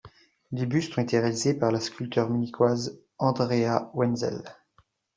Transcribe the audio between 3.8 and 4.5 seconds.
Wenzel.